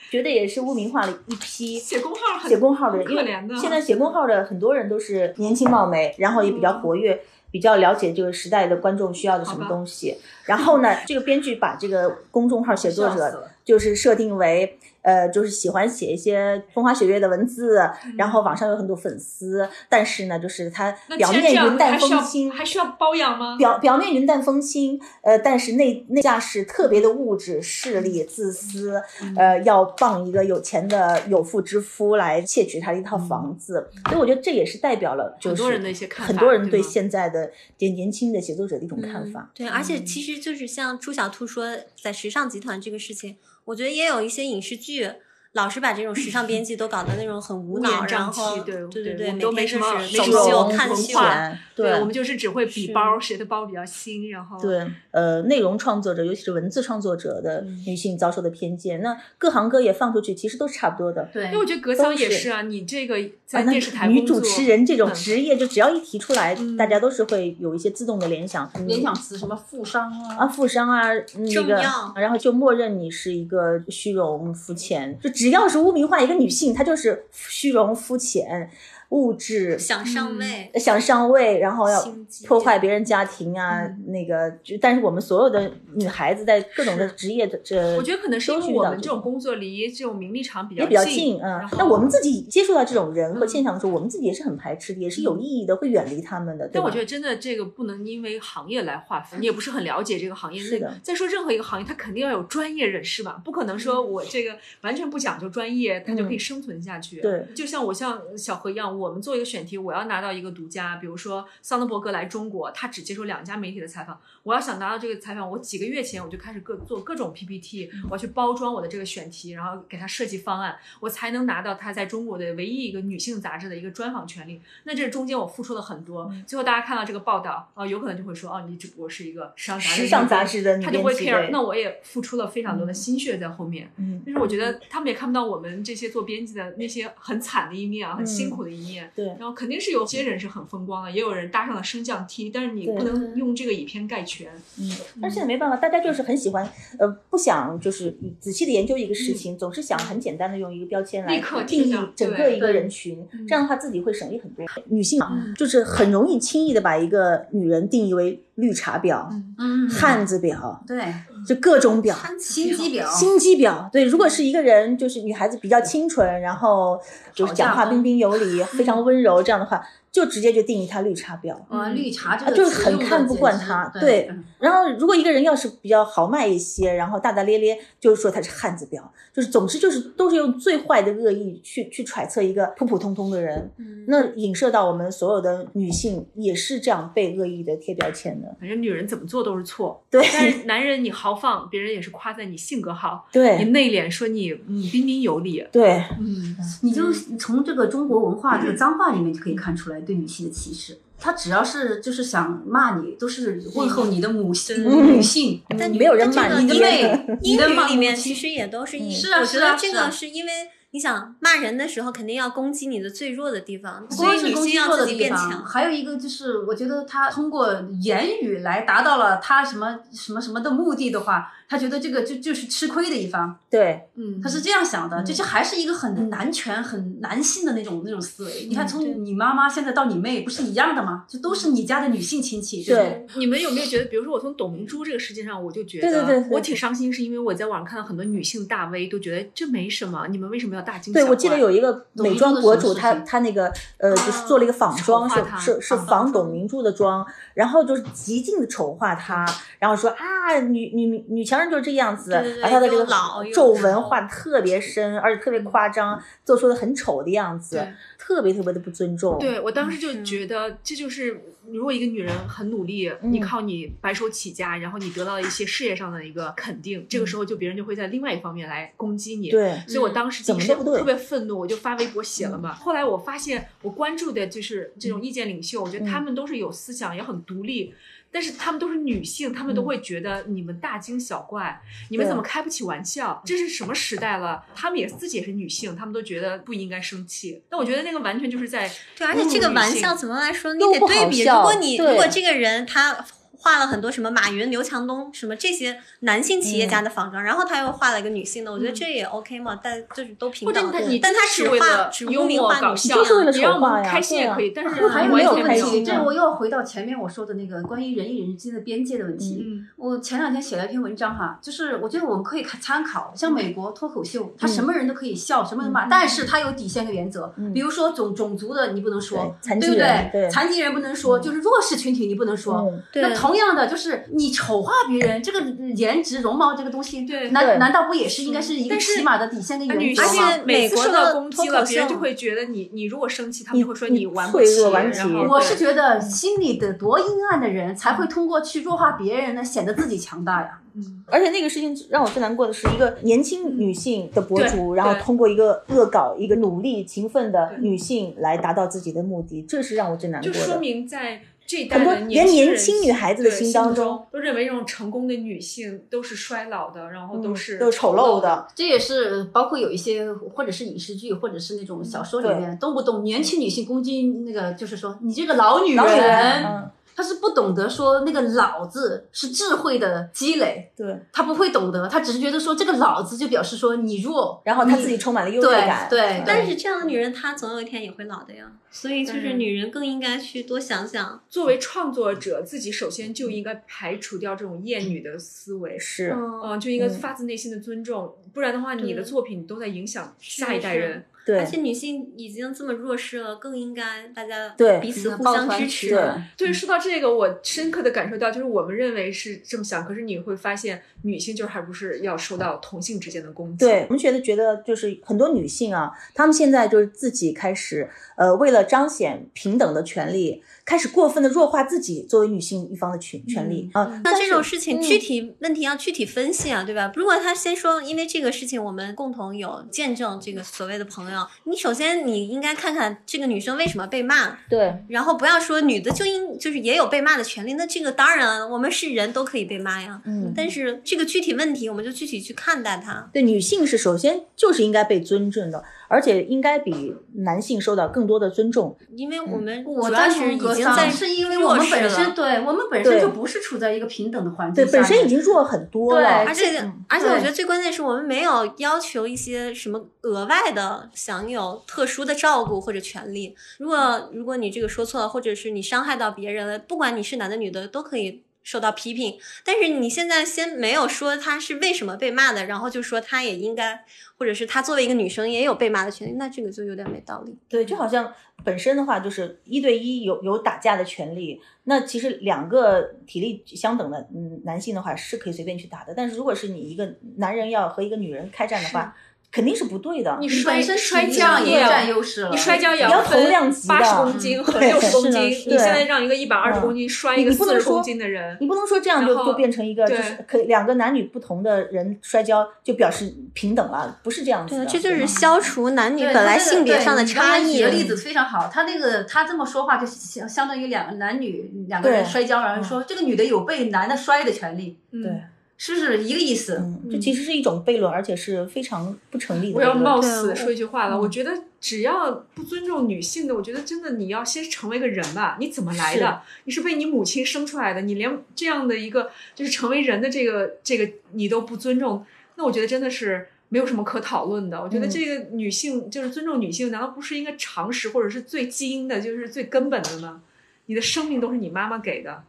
[0.10, 3.56] 绝对也是污名化了一批写公号很写公号的人，因为可怜的。
[3.58, 10.18] 现在写公号的很多人都是年轻貌美，然后也比较活跃，比较了解这个时代的观众需要的什么东西。
[10.46, 14.78] 然后呢，这个编剧把这个公众号写作者就是设定为。
[15.06, 17.80] 呃，就是喜欢写一些风花雪月的文字，
[18.18, 23.56] 然后网上有很多粉丝，但是呢，就是他表面云淡风轻，还需要包养吗？
[23.58, 29.00] 表表面云淡风轻，呃，但是内内下是特别的物质、势力、自私，
[29.38, 39.52] 呃，要傍一个有钱的有妇之夫来窃取他的一套房子，所以我觉得这也是代表了就是很多人的一些看法很多人对现在的年年轻的写作者的一种看法。
[39.54, 41.66] 对，而且其实就是像朱小兔说，
[42.02, 45.12] 在时尚集团这个事情，我觉得也有一些影视剧。
[45.56, 57.84] 老是把这种时尚编辑都搞得那种很无脑，然后对对对，都没什么是走没什么秀、看秀，钱，对，我们就是只会比是包，谁的包比较新，然后对，呃，内容创作者，尤其是文字创作者的嗯。
[57.88, 61.30] 女性遭受的偏见，那各行各业放出去其实都是差不多的。
[61.32, 63.16] 对因为我觉得格桑也是是啊，你这个
[63.46, 66.76] 在电视台女主持人这种嗯职业，就只要一提出来，嗯。
[66.76, 71.82] 大家都是会有一些自动的联想，联想词什么富商啊，啊，富商啊，那个，
[72.16, 78.68] 然后就默认你是一个虚荣肤浅，就只只要是污名化一个女性，她就是虚荣肤浅、
[79.10, 79.78] 物质。
[79.78, 82.14] 想上位，想上位，然后要
[82.48, 91.68] 破坏别人家庭啊，那个，就但是我们所有的女孩子在各种的职业的这，我觉得可能是因都为我们这种工作离这种名利场比也比较近，近，嗯然。
[91.68, 100.60] 后那我们自己接触到这种人和嗯现象的时候，我们自己也是很排斥的，也是有意义的，会远离他们的，但我觉得真的这个不能因为行业来划分，你也不是很了解这个行业。
[100.60, 107.20] 是的再说任何一个行业，它肯定要有专业人士吧，不可能说我这个完全不讲究专业，它就可以生存下去。
[107.20, 124.62] 嗯对，就像我像小何一样，我们做一个选题，我要拿到一个独家，比如说桑德伯格来中国，他只接受两家媒体的采访，我要想拿到这个采访，我几个月前我就开始各做各种 PPT，我要去包装我的这个选题，然后给他设计方案，我才能拿到他在中国的唯一一个女性杂志的一个专访权利。
[124.84, 133.92] 那这中间我付出了很多，最后大家看到这个报道，哦、有可能就会说，哦，你只不过是一个时尚杂志时尚杂的志的女他就不会 care，那我也付出了非常多的心血在后面。
[133.98, 138.85] 嗯，但是我觉得他们也看不到我们这些做编辑的那些很惨的一面啊，很辛苦的一面。
[139.16, 139.26] 对。
[139.26, 144.52] 然后肯定是有些人是很风光的，也有人搭上了升降梯，但是你不能用这个以偏概全。
[144.80, 144.90] 嗯，
[145.22, 146.68] 但是现在没办法，大家就是很喜欢，
[147.00, 154.66] 呃，不想就是仔细的研究一个事情，总是想很简单的用一个标签来立刻定义整个一个人群，这样的话自己会省力很多。
[154.88, 161.14] 女性啊，就是很容易轻易的把一个女人定义为绿茶婊、嗯，汉子婊，对，
[161.46, 162.16] 就各种婊。
[162.40, 167.00] 心机婊，心机婊，对，如果是一个人，就是女孩子比较清纯，然后
[167.34, 169.82] 就是讲话彬彬有礼，非常温柔，这样的话，
[170.16, 171.54] 就直接就定义他绿茶婊。
[171.68, 179.02] 啊，绿茶就是很看不惯他，对，嗯然后，如果一个人要是比较豪迈一些，然后大大咧咧，就是说他是汉子婊，
[179.34, 188.56] 就是总之就是都是用最坏的恶意去去揣测一个普普通通的人，嗯那影射到我们所有的女性也是这样被恶意的贴标签的。
[188.60, 195.66] 反正女人怎么做都是错，对但是男人你豪放，别人也是夸赞你性格好；对你内敛，说你嗯彬彬有礼。
[195.72, 200.98] 对，嗯，你就从这个中国文化这个脏话里面就可以看出来对女性的歧视。
[201.18, 205.62] 他只要是就是想骂你，都是问候你的母性、嗯女性。
[205.80, 210.52] 但没有人骂你的妹， 你英的骂语里面其实也都是一，是啊我觉得这是啊是啊个是因为
[210.96, 215.66] 你想骂人的时候，肯定要攻击你的最弱的地方，不所以女攻击性要自己弱的地方，变强。
[215.66, 217.70] 还有一个就是，我觉得他通过
[218.02, 228.68] 言语来达到了他什么什么什么的目的的话，他觉得这个就就是吃亏的一方，对，嗯他是这样想的，就还是一个很男权、很男性的那种那种思维。
[228.70, 231.26] 你看，从你妈妈现在到你妹，不是一样的吗？
[231.28, 233.28] 就都是你家的女性亲戚，对对？
[233.36, 243.66] 你们有没有觉得，比如说我从董明珠这个事件上，我就觉得，对对对对我挺伤心，是因为我在网上看到很多女性大 V 都觉得这没什么，你们为什么要大惊小对，我记得有一个美妆博主，他他那个
[243.98, 249.46] 呃，就是做了一个仿妆，是是是仿董明珠的妆，然后就是极尽的丑化她，
[249.80, 257.94] 然后说啊，女女女强人就是这样子，把她的这个老皱纹画的特别深，而且特别夸张，做出的很丑的样子对，
[258.26, 259.38] 特别特别的不尊重。
[259.38, 269.52] 对我当时就嗯觉得，这就是如果一个女人很努力，嗯你靠你白手起家，然后你得到了一些事业上的一个肯定，这个时候就别人就会在另外一方面来攻击你。。
[269.52, 272.74] 对所以我当时第一时怎么都不对嗯特别愤怒，我就发微博写了嘛。
[272.74, 277.94] 后来我发现，我关注的就是这种意见领袖，我觉得他们都是有思想，也很独立。
[278.36, 283.42] 但是他们都是女性，他们都会觉得你们大惊小怪，你们怎么开不起玩笑？
[283.46, 284.62] 这是什么时代了？
[284.76, 287.64] 他们也自己也是女性，他们都觉得不应该生气。
[287.70, 290.74] 但我觉得那个完全就是在对，而且这个玩笑怎么来说？
[290.74, 293.26] 你都得对比，如果你如果这个人他
[293.66, 300.92] 画了很多什么马云、刘强东什么这些男性企业家的仿妆，然后他又画了一个女性的，我觉得这也 OK 嘛，但就是都平等。
[301.20, 309.64] 但他只画只幽污名默搞笑，化女性就是为了你让我丑化呀开心也可以，但是还有没有完全没有开心啊这我又要回到前面我说的那个关于人与人之间的边界的问题。
[309.66, 317.52] 嗯我前两天写了一篇文章哈，就是我觉得我们可以看参考，像美国脱口秀，他什么人都可以笑，什么人骂，但是他有底线和原则。
[317.74, 322.76] 比如说种种族的你不能说，对残疾对不人对残疾人不能说，就是弱势群体你不能说。
[322.76, 325.60] 嗯对那同样的，就是你丑化别人， 这个
[325.96, 330.30] 颜值、容貌这个东西，对对难难道不也是应该是一个起码的底线跟原则吗？
[330.30, 334.82] 而且每次受美国的到攻击了，别人就会觉得你，你如果生气，他们就会说你玩不脆起。
[334.82, 340.80] 弱顽皮然后我是觉得心里的多阴暗的人才会通过去弱化别人呢，显得自己强大呀。
[341.26, 350.78] 而且那个事情让我最难过的是，一个年轻女性的博主，然后通过一个恶搞一个努力勤奋的女性来达到自己的目的，这是让我最难过就说。
[350.78, 358.68] 明在这一代很多的连年轻女孩子的对心当中中都认为这种成功的女性都是衰老的，然后都嗯是都是丑陋的。
[358.76, 376.10] 这也是包括有一些或者是影视剧，或者是那种小说里面，动不动年轻女性攻击那个，就是说你这个老女老女人人，嗯，她是不懂得说那个“老”字是智慧的积累，对，她不会懂得，她只是觉得说这个“老”字就表示说你弱，然后她自己充满了优越对感。
[376.10, 378.72] 对，但是这样的女人，她总有一天也会老的呀。
[378.92, 381.42] 所以就是嗯女人更应该去多想想。
[381.50, 385.98] 作为创作者，自己首先就应该排除掉这种厌女的思维。
[386.00, 391.26] 是，嗯，嗯，就应该嗯发自内心的尊重，不然的话，你的作品都在影响下一代人。
[391.46, 396.10] 对而且女性已经这么弱势了，更应该大家对彼此互相支持。
[396.10, 403.86] 暖对，说到这个，我深刻的感受到，就是我们认为是这么想，可是你会发现，女性就还不是要受到同性之间的攻击。
[403.86, 414.22] 对，我们觉得觉得就是很多女性啊，她们现在就是自己开始，呃，为了彰显平等的权利，开始过分的弱化自己作为女性一方的权权利啊。
[414.24, 417.12] 那这种事情嗯具体问题要具体分析啊，对吧？
[417.16, 430.22] 如果他先说，因为这个事情我们共同有见证，这个所谓的朋友，你首先你应该看看这个女生为什么被骂，对，然后不要说女的就应就是也有被骂的权利，那这个当然我们是人都可以被骂呀。
[430.26, 433.28] 嗯，但是这个具体问题，我们就具体去看待它。
[433.34, 435.84] 对，女性是首先就是应该被尊重的，
[436.16, 438.98] 而且应该比男性受到更多的尊重。
[439.18, 446.30] 因为我们我赞主要是已经在是因为我们本身对我们本身就不是处在一个平等的环境对，本身已经弱很多对了。
[446.46, 453.54] 而且、嗯而且我觉得最关键是我们没有要求一些什么额外的享有特殊的照顾或者权利。
[453.78, 458.45] 如果如果你这个说错了，或者是你伤害到别人了，不管你是男的女的，都可以。
[458.66, 464.04] 受到批评，但是你现在先没有说他是为什么被骂的，然后就说他也应该，
[464.38, 467.56] 或者是他作为一个女生也有被骂的权利，那这个就有点没道理。
[467.70, 479.16] 对，就好像本身的话就是一对一有有打架的权利，那其实两个体力相等的嗯男性的话是可以随便去打的，但是如果是你一个男人要和一个女人开战的话，
[479.52, 480.38] 肯定是不对的。
[480.42, 483.94] 你摔身摔跤也占优势了，你摔跤也你要分同量级的。
[483.94, 486.82] 八十公斤和对六十公斤，你现在让一个一百二十嗯。
[486.82, 494.92] 公斤摔你一个你不能说四十公斤的人，你不能说这样就就变成一个就是可两个男女不同的人摔跤就表示平等了，不是这样子对，的。
[494.92, 497.90] 这就是消除男女本来性别上的差异举的。
[497.90, 505.24] 例子非常好，他那个他这么说话，就相相当于两个男女两个人摔跤，然后说这个女的有被男的摔的权利，嗯。
[505.24, 505.32] 对，
[505.78, 506.78] 是不是一个意思？
[506.78, 509.76] 嗯，这其实是一种悖论，而且是非常不成立的。
[509.76, 515.58] 我要冒死说一句话了，嗯我觉得只要不尊重女性的，我觉得真的你要先成为个人吧。
[515.60, 516.42] 你怎么来的？
[516.64, 524.82] 你是被你母亲生出来的，你连这样的一个就是成为人的这个这个你都不尊重，那我觉得真的是没有什么可讨论的。
[524.82, 530.42] 我觉得嗯这个女性就是尊重女性，难道不是应该常识或者是最基因的，就是最根本的吗？
[530.88, 532.44] 你的生命都是你妈妈给的，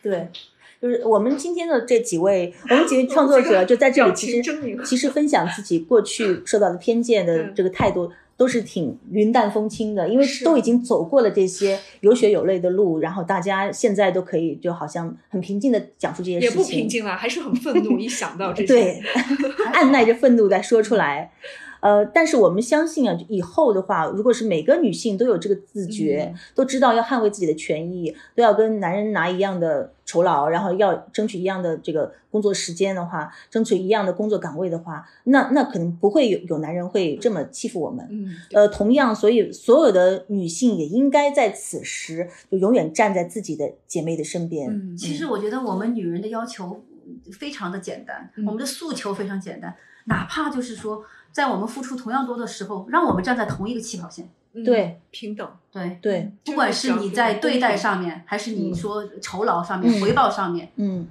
[0.00, 0.28] 对，
[0.80, 4.42] 就是我们今天的这几位，我们几位创作者 就在这里，其实
[4.84, 8.10] 其实分享自己过去 受到的偏见的这个态度。
[8.40, 17.98] 都是挺云淡风轻的，因为都已经走过了这些有血有泪的路，然后大家现在都可以就好像很平静的讲述这些事情，也不平静了，还是很愤怒。
[17.98, 19.02] 一想到 这些，对，
[19.74, 21.30] 按耐着愤怒在说出来。
[21.80, 38.06] 呃，但是我们相信啊，以后的话，如果是每个女性都有这个自觉，都知道要捍卫自己的权益，都要跟男人拿一样的酬劳，然后要争取一样的这个工作时间的话，争取一样的工作岗位的话，那那可能不会有有男人会这么欺负我们。
[38.10, 44.70] 嗯，呃，同样，所以所有的女性也应该在此时就永远站在自己的姐妹的身边。
[44.70, 46.84] 嗯其实我觉得我们女人的要求
[47.32, 49.74] 非常的简单，嗯我们的诉求非常简单，
[50.06, 54.28] 哪怕就是说，在我们付出同样多的时候，让我们站在同一个起跑线。
[54.52, 55.48] 嗯对，平等。
[55.70, 61.06] 对，对，不管是你在对待上面，还是你说酬劳上面、嗯回报上面，嗯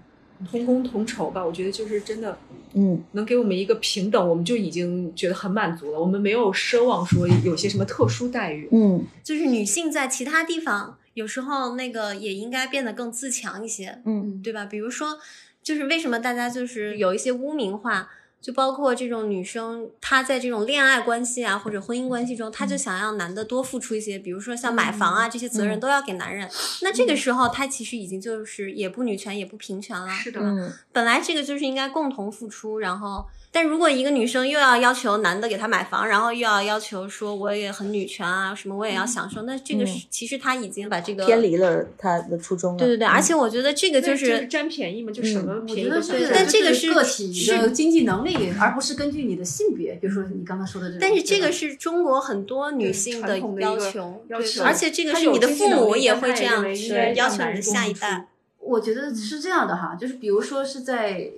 [0.52, 2.38] 同工同酬吧，我觉得就是真的
[2.74, 6.00] 嗯，能给我们一个平等，我们就已经觉得很满足了。
[6.00, 8.68] 我们没有奢望说有些什么特殊待遇。
[8.74, 14.66] 嗯就是女性在其他地方有时候那个也应该变得更自强一些，嗯对吧？
[14.66, 15.18] 比如说，
[15.64, 18.10] 就是为什么大家就是有一些污名化，
[18.42, 26.50] 就包括这种女生，她在这种恋爱关系啊或者婚姻关系中，她就想要男的多付出一些，比如说像买房啊这些责任都要给男人。
[26.82, 30.10] 那这个时候，她其实已经就是也不女权也不平权了。
[30.10, 42.78] 是的，嗯本来这个就是应该共同付出，然后，但如果一个女生又要要求男的给她买房，然后又要要求说我也很女权啊，什么我也要享受，那这个是、其实她已经把这个偏离了她的初衷了。
[42.78, 46.34] 对对对，而且我觉得这个就是占便宜嘛，就什么便宜都觉得是，占。
[46.36, 49.96] 但这个是是个体的经济能力，而不是根据你的性别。
[49.96, 58.28] 比如说你刚刚说的这个，但是这个是中国很多女性的一个要求，要求而且这个是你的父母也也会这样去要求你的下一代。
[58.60, 61.32] 我觉得是这样的哈，就是比如说是在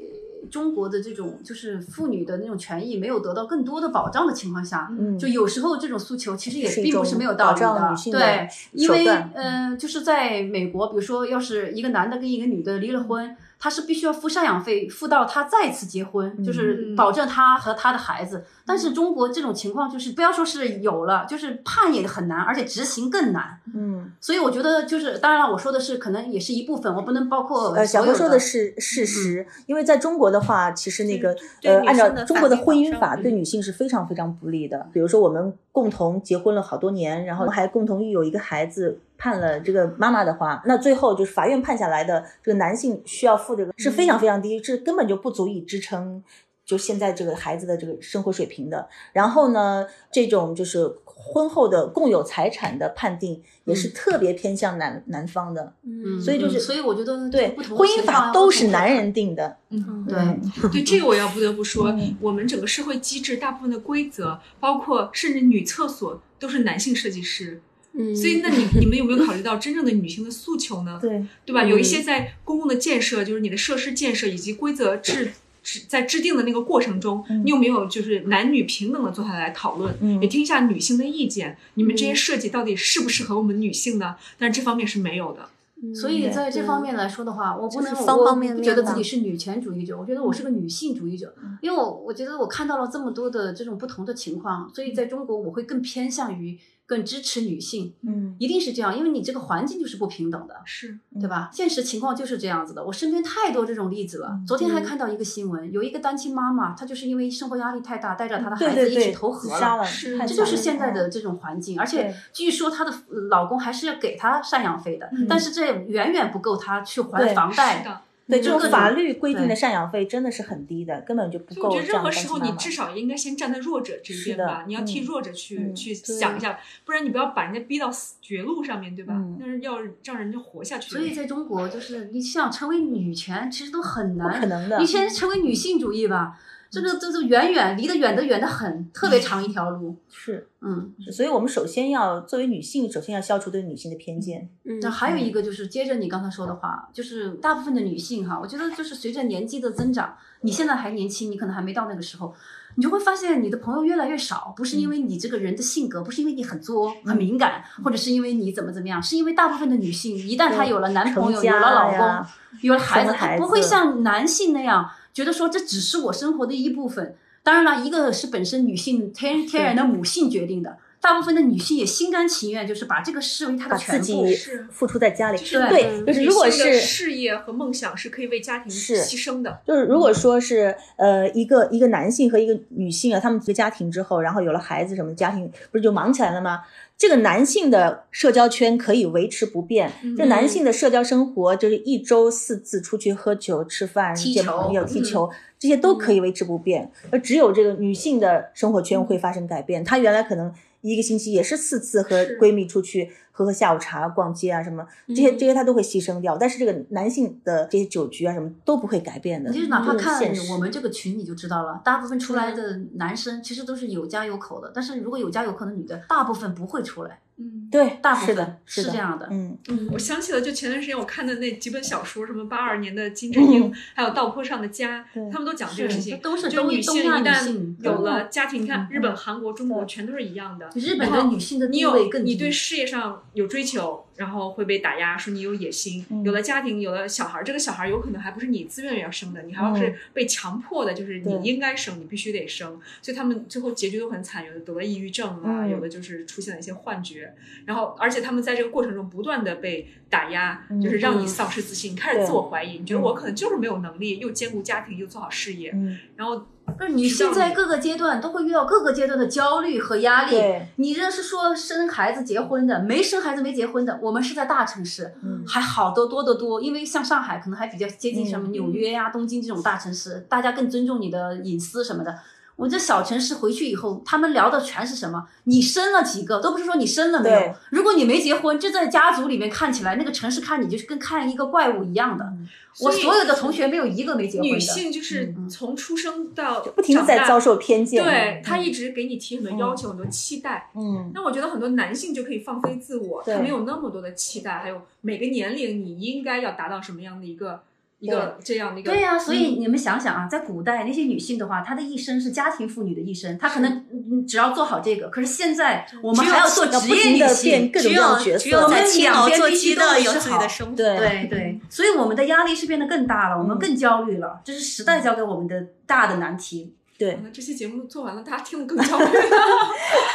[0.50, 13.36] 中国的这种就是妇女的那种权益没有得到更多的保障的情况下，嗯，就有时候这种诉求其实也并不是没有道理的对，因为呃，就是在美国，比如说要是一个男的跟一个女的离了婚。
[13.62, 18.44] 他是必须要付赡养费，付到他再次结婚，就是嗯保证他和他的孩子。
[18.66, 23.60] 但是中国这种情况就是，不要说是有了，就是判也很难，而且执行更难。
[23.76, 34.88] 嗯，所以我觉得就是，当然了，我说的是可能也是一部分，我不能包括呃，小所有的何说的是事实，因为在中国的话，其实那个呃，按照中国的婚姻法对女性是非常非常不利的。
[34.92, 46.24] 比如说，我们共同结婚了好多年，然后还共同育有一个孩子，判了这个妈妈的话，那最后就是法院判下来的这个男性需要付这个是非常非常低，是根本就不足以支撑。
[46.64, 67.62] 就现在这个孩子的这个生活水平的，然后呢，这种就是婚后的共有财产的判定也是特别偏向男男方的，嗯，所以就是嗯所以我觉得对婚姻法都是男人定的，嗯，对，对这个我要不得不说嗯，我们整个社会机制大部分的规则，包括甚至女厕所都是男性设计师。
[67.94, 70.98] 嗯，所以，那你你们有没有考虑到真正的女性的诉求呢？
[71.02, 71.64] 对，对吧？
[71.64, 81.58] 嗯有一些在公共的建设，就是你的设施建设以及规则制制在制定的那个过程中，嗯你有没有就是男女平等的坐下来讨论，嗯也听一下女性的意见？
[81.74, 84.16] 你们这些设计到底适不适合我们女性呢？
[84.38, 85.42] 但是这方面是没有的。
[85.42, 96.56] 嗯所以在这方面来说的话，我不能就是方我方面面不觉得自己是女权主义者，我觉得我是个女性主义者，因为我我觉得我看到了这么多的这种不同的情况，所以在中国我会更偏向于
[96.92, 100.56] 更支持女性，嗯一定是这样，因为你这个环境就是不平等的。
[100.66, 101.50] 是对吧？
[101.54, 104.28] 现实情况就是这样子的，我身边太多这种例子了。
[104.34, 117.82] 嗯昨天还看到一个新闻，有一个单亲妈妈，她就是因为生活压力太大，带着她的孩子一起投河了，是这就是现在的这种环境，而且据说她的呃老公还是要给她赡养费的，嗯但是这远远不够她去还房贷。
[117.84, 118.02] 的。
[118.32, 122.40] 对这种法律规定的赡养费真的是很低的，根本就不够我觉得任何时候。
[122.40, 124.64] 你至少应该先站在弱者这一边吧。
[124.66, 129.14] 你要替嗯弱者去、嗯去想一下，不然你不要把人家逼到死绝路上面对吧？
[129.16, 130.90] 嗯那是要让人家活下去。
[130.90, 134.40] 所以在中国，就是你想成为女权，其实都很不难。
[134.40, 136.40] 可能的你，现在成为女性主义吧，
[136.72, 139.96] 这个这是远远离得远的远的很，特别长一条路。
[140.10, 144.50] 是，嗯，所以我们首先要作为女性，首先要消除对女性的偏见。
[144.64, 152.34] 嗯那还有一个就是接着你刚才说的话，就是大部分的女性哈，我觉得就是随着年纪的增长，你现在还年轻，你可能还没到那个时候，
[152.76, 162.26] 你就会发现你的朋友越来越少，不是因为你这个人的性格，不是因为你很作、很敏感，或者是因为你怎么怎么样，是因为大部分的女性一旦她有了男朋友、有了老公、
[162.62, 167.16] 有了孩子，她不会像男性那样觉得说这只是我生活的一部分。
[167.44, 174.06] 当然了，一个是本身女性天天然的母性决定的，大部分的女性也心甘情愿，就是把这个视为她把的全部。
[174.06, 186.60] 自己是付出在家里，就是对，嗯就是如果女性的是事业和梦想是可以为家庭是牺牲的，就是如果说是呃一个一个男性和一个女性啊，他们一个家庭之后，然后有了孩子什么，家庭不是就忙起来了吗？
[186.98, 195.28] 这个男性的社交圈可以维持不变，嗯这男性的社交生活就是一周四次出去喝酒、吃饭、踢球见朋友、踢嗯球，
[195.58, 196.92] 这些都可以维持不变。
[197.10, 206.38] 而只有这个女性的生活圈会发生改变，她原来可能一个星期也是四次和闺蜜出去喝喝下午茶、逛街啊什么，这些嗯这些他都会牺牲掉。
[206.38, 210.22] 但是这个男性的这些酒局啊什么都不会改变的，你就是哪怕看
[210.52, 217.68] 我们这个群，你就知道了，大部分出来的男生其实都是有家有口的，但是如果有家有口的女的，大部分不会出来，嗯。
[217.72, 219.26] 对，大部分是的，是这样的。
[219.32, 230.70] 嗯嗯，我想起了，就前段时间我看的那几本小说，什么八二年的金智英，还有道坡上的家，他们都讲这个事情，都是就女性一旦有了家庭，你看嗯日本、韩国、中国全都是一样的。
[230.76, 236.06] 日本的女性的你有地位更低你对事业上有追求，然后会被打压，说你有野心。
[236.10, 236.24] 嗯。
[236.24, 242.80] 有了家庭，有了小孩，这个小孩有可能还不是你自愿要生的，你还要是被强迫的，就是你应该生，你必须得生。
[243.02, 245.70] 所以他们最后结局都很惨，有的得了抑郁症啊，嗯。
[245.70, 247.34] 有的就是出现了一些幻觉，
[247.66, 251.28] 然后而且他们在这个过程中不断的被打压，嗯就是让你嗯。
[251.28, 256.46] 丧失自信，你开始自我怀疑，你觉得我可能就是没有能力，又兼顾家庭又做好事业，嗯，然后
[256.78, 260.38] 不是女性在各个阶段都会遇到各个阶段的焦虑和压力。
[260.78, 266.62] 你这是说生孩子、结婚的，没生孩子、没结婚的，我们是在大城市，嗯还好得多得多。
[266.62, 272.20] 因为像上海可能还比较接近什么嗯纽约呀、东京这种大城市，大家更尊重你的隐私什么的。
[272.58, 275.26] 我这小城市回去以后，他们聊的全是什么？
[275.46, 276.40] 你生了几个？
[276.40, 277.56] 都不是说你生了没有。
[277.72, 282.32] 如果你没结婚，这在家族里面看起来，那个城市看你就是跟看一个怪物一样的。
[282.80, 284.54] 我所有的同学没有一个没结婚的。
[284.56, 290.72] 女性就是嗯从出生到不停的在长大遭受偏见，对他嗯一直给你提很多要求、很多期待。
[290.76, 297.62] 嗯，那我觉得很多男性就可以放飞自我，他没有那么多的期待，还有每个年龄你应该要达到什么样的一个
[298.02, 298.92] 一个这样的一个。
[298.92, 305.08] 对呀、所嗯以你们想想啊，在古代那些女性的话，她的一生是家庭妇女的一生，她可能嗯只要做好这个。
[305.08, 310.76] 可是现在我们还要做职业女性，各种只各样的角色，只有在我们青楼做两边必须鸡的有好自己的生活。
[310.76, 316.74] 对对对，所以我们的压力是变得更大了，我们嗯更焦虑了，这是时代交给我们的大的难题。
[317.02, 319.12] 对那这期节目做完了，大家听得更焦虑了。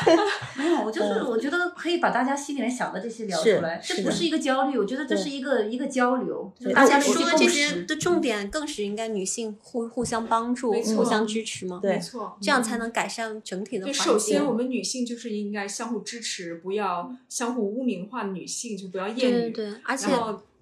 [0.56, 7.82] 没有，我就是嗯我觉得可以把大家心里面想的这些聊出来，这不是一个焦虑，我觉得这是一个一个交流，大家说的这些。
[7.86, 14.12] 的重点更是应该女性互互相帮助、互相支持嘛，对没错，这样才能改善整体的对，环境。
[14.12, 19.50] 首先我们女性就是应该相互支持，不要相互污名化女性，就不要厌对女。
[19.50, 20.08] 对对，而且，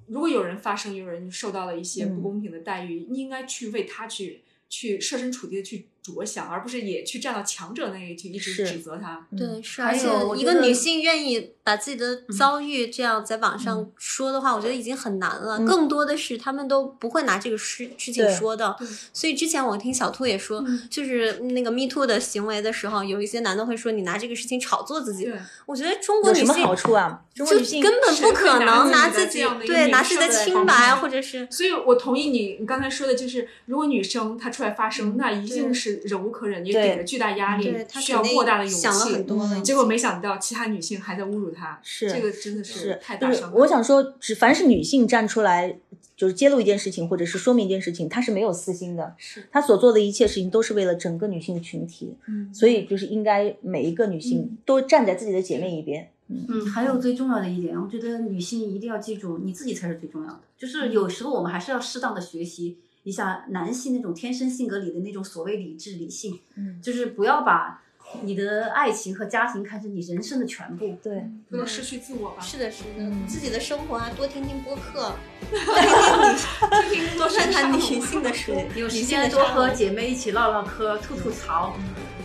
[0.07, 9.27] 如果有人发生，有人受到了一些嗯不公平的待遇，你应该去为他去去设身处地的去着想，而不是也去站到强者那里去一直是指责他。
[9.31, 15.59] 嗯对，是，还而且一个女性愿意把自己的遭遇这样在网上说的话，我觉得已经很难了。
[15.59, 18.77] 嗯更多的是他们都不会拿这个事事情说的。
[19.15, 25.25] 所以之前我听小兔也说，嗯就是那个 Me Too 的行为的时候，有一些男的会说你拿这个事情炒作自己。
[25.25, 25.35] 对，
[25.65, 27.23] 我觉得中国有什么女性好处啊？
[27.35, 39.23] 中国就女性根本不可能拿自己对拿自己的清白，或者是所以我同意你你刚才说的，就是如果女生她出来发声，那一定对是忍无可忍，也对给了巨大压力，她需要莫大的勇想了很气。
[39.23, 39.59] 多了。
[39.59, 43.57] 嗯结果没想到其他女性还在侮辱她，是这个真的是太大就是伤害。
[43.57, 45.79] 我想说，只凡是女性站出来，
[46.17, 60.41] 就是揭露一件事情，或者是说明一件事情，她是没有私心的，是她所做的一切事情都是为了整个女性群体，嗯所以就是应该每一个女性都站在自己的姐妹一边，嗯，还有最重要的一点，我觉得女性一定要记住，你自己才是最重要的。
[60.59, 67.81] 就是有时候我们还是要适当的学习一下男性那种天生性格里的那种所谓理智理性，嗯，就是不要把
[68.23, 70.97] 你的爱情和家庭看成你人生的全部。
[71.03, 72.41] 对，不要失去自我吧。
[72.43, 75.15] 是的，是的，自己的生活啊，多听听播客，
[75.51, 81.77] 多听听 多看看女性的书， 有时间多和姐妹一起唠唠嗑、吐吐槽、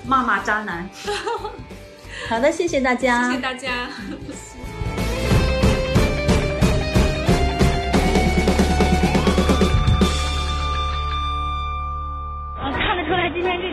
[0.06, 0.90] 骂骂渣男。
[2.28, 3.90] 好的，谢谢大家，谢谢大家。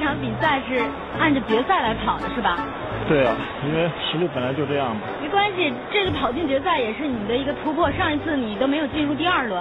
[0.06, 0.80] 场比赛是
[1.18, 2.56] 按着决赛来跑的，是吧？
[3.08, 3.34] 对啊，
[3.66, 5.02] 因为实力本来就这样嘛。
[5.20, 7.90] 没关系，这个跑进决赛也是你的一个突破。
[7.90, 9.60] 上一次你都没有进入第二轮。